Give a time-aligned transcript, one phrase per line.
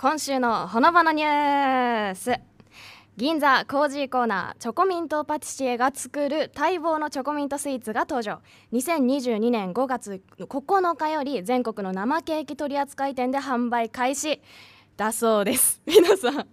[0.00, 2.32] 今週のほのぼのニュース。
[3.18, 8.38] 銀座コージーコーナーチョコミントパティシエが作る待望のチョコミントスイーツが登場。
[8.72, 14.40] 2022年5月9日より全国の生ケーキ取扱店で販売開始
[14.96, 15.82] だそうです。
[15.84, 16.46] 皆さん。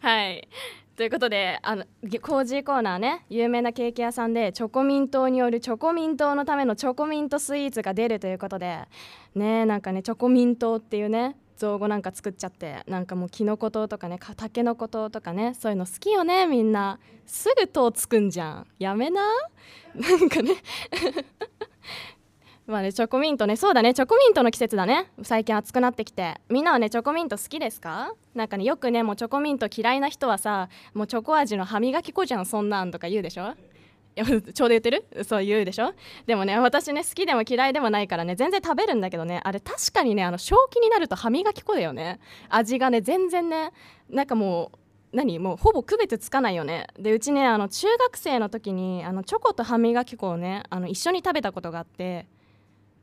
[0.00, 0.48] はい。
[0.96, 1.84] ということであの
[2.22, 8.88] コージーコーナーね有名なケーキ屋さんでチョコミントによるチョコミントのためのチョコミントスイーツが出るということで。
[9.34, 11.36] ねなんかねチョコミントっていうね。
[11.58, 16.98] 造語なんか作っちゃってなんかもうきのこ糖とかねたけのこ糖とかねそういうの好きよねみんな。
[17.26, 18.66] すぐ糖つくんじゃん。
[18.78, 19.20] やめな。
[19.94, 20.52] なんかね。
[22.66, 23.56] まあねチョコミントね。
[23.56, 23.94] そうだね。
[23.94, 25.10] チョコミントの季節だね。
[25.22, 26.40] 最近暑くなってきて。
[26.48, 28.12] みんなはねチョコミント好きですか？
[28.34, 33.54] なんかねよくねもうチョコミント嫌いな人はさもうチョコ味の歯磨き粉じゃんそんなんとか言うでしょ？
[34.52, 35.06] ちょうど言ってる？
[35.24, 35.92] そう言うでしょ？
[36.26, 42.20] でもね私ね好きでも嫌いでもないからね全然食べるんだけどねあれ確かにねあの正気になると歯磨き粉だよね。
[42.48, 43.72] 味がね全然ね
[44.10, 45.38] なんかもう何？
[45.38, 46.86] もうほぼ区別つかないよね。
[46.98, 52.26] でうちねあの中学生の時にあのチョコと歯磨き粉をねあの一緒に食べたことがあって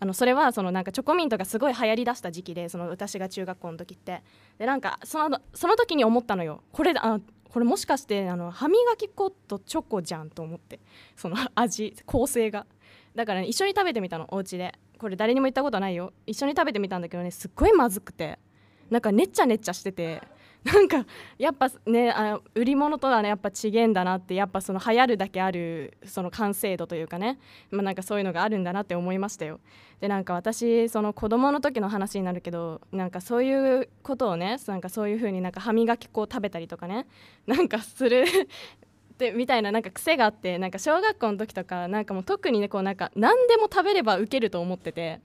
[0.00, 4.22] あのそれはそのなんかチョコミントがすごい流行りだした時期でその私が中学校の時って。
[4.58, 6.62] でなんかそのその時に思ったのよ。
[6.72, 7.20] これあ
[7.52, 10.80] これもしかしてあの歯磨き粉とチョコじゃんと思って。
[11.16, 12.66] その味構成が。
[13.14, 14.74] だから、ね、一緒に食べてみたのお家で。
[14.98, 16.14] これ誰にも言ったことないよ。
[16.26, 18.38] 一緒に食べてみたんだけどねすっごいまずくて。
[18.88, 20.22] なんかねっちゃねっちゃしてて。
[20.64, 21.04] なんか
[21.38, 27.38] やっぱねあ売り物とはねやっぱ違えんだなってやっぱその流行るだけあるその完成度というかね。
[27.70, 29.58] まあなんかそういうのがあるんだなって思いましたよ。
[30.00, 37.06] でなんか私その子供の時の話になるけどなんかそういうことをねなんかそういう風になんか歯磨き粉を食べたりとかね
[37.46, 38.24] なんかする
[39.30, 45.20] っみたいななんか癖があってなんか小学校の時とかなんかもう特にねこうなんか何でも食べればウケると思ってて。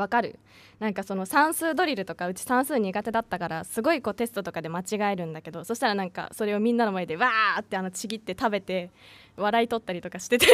[0.00, 0.38] わかる？
[0.78, 8.90] なんかその算数ドリルとかうち算数苦手だったからすごいこうテストとかで間違えるんだけどそしたらなんかそれをみんなの前でわーってあのちぎって食べて
[9.36, 10.46] 笑い取ったりとかしてて。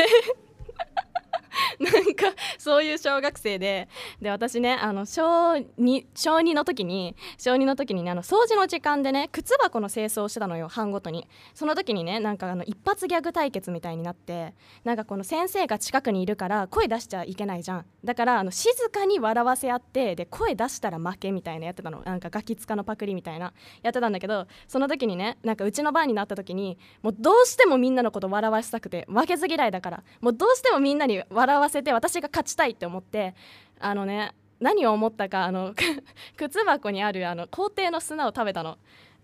[2.14, 3.88] かそういう小学生で。
[4.20, 11.26] で私ねあの小 2, 小2の時に小2の時にねあの掃除の時間でね靴箱の清掃をしてたのよ班ごとに。
[11.54, 14.54] その時にねなんかあの一発ギャグ対決みたいになって
[14.84, 17.86] なんかこの先生が近くにいるから声出しちゃいけないじゃん。
[18.04, 22.02] だからあの静かに笑わせ合ってで声出したら負けみたいなやってたの。
[22.04, 23.52] なんかガキ使のパクリみたいな
[23.82, 33.34] やってたんだけどその時にねなんかうちの番になった時にもうどうしてもみんなのこと笑わせたくて負けず嫌いだからもうどうしてもみんなに笑わせて私が勝ちたいって思って
[33.80, 35.74] あのね何を思ったかあの
[36.36, 38.76] 靴箱にあるあの校庭の砂を食べたの。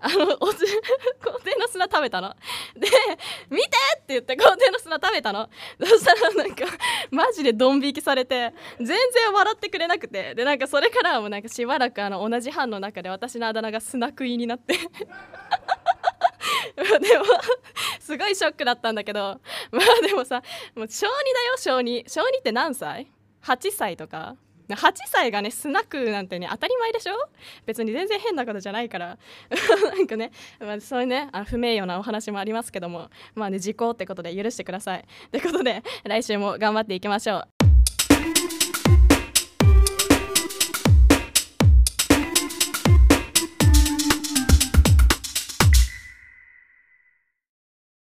[0.02, 0.46] あの 校
[1.44, 2.34] 庭の砂食べたの
[2.74, 2.88] で
[3.50, 6.64] 「見て!」って言って校庭の砂食べたのそしたらなんか
[7.10, 8.96] マジでドン引きされて全然
[9.30, 14.74] 笑ってくれなくてでなんかそれからはもうなんかしばらくあの同じ班の中で私のあだ名が砂食いになって
[16.76, 17.24] でも
[18.10, 19.40] すごいショックだったんだけど。
[19.70, 20.42] まあでもさ
[20.74, 23.06] もう小2だよ小2小2って何歳
[23.44, 24.36] ?8 歳とか。
[24.68, 27.14] 8歳がねスナックなんてね当たり前でしょ？
[27.66, 29.18] 別に全然変なことじゃないから。
[29.96, 33.10] なんかね、まあ、そういうねあ不名誉なお話もありますけども。
[33.34, 35.04] まあね時効ってことで許してください。
[35.30, 37.59] ということで来週も頑張っていきましょう。